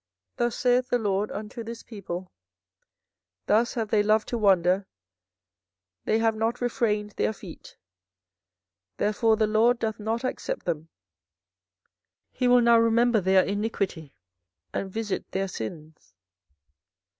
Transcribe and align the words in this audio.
24:014:010 0.37 0.37
Thus 0.37 0.55
saith 0.57 0.89
the 0.89 0.97
LORD 0.97 1.31
unto 1.31 1.63
this 1.63 1.83
people, 1.83 2.31
Thus 3.45 3.73
have 3.75 3.89
they 3.89 4.01
loved 4.01 4.27
to 4.29 4.37
wander, 4.39 4.87
they 6.05 6.17
have 6.17 6.35
not 6.35 6.59
refrained 6.59 7.11
their 7.17 7.31
feet, 7.33 7.77
therefore 8.97 9.37
the 9.37 9.45
LORD 9.45 9.77
doth 9.77 9.99
not 9.99 10.23
accept 10.23 10.65
them; 10.65 10.89
he 12.31 12.47
will 12.47 12.61
now 12.61 12.79
remember 12.79 13.21
their 13.21 13.43
iniquity, 13.43 14.15
and 14.73 14.89
visit 14.91 15.29
their 15.33 15.47
sins. 15.47 16.15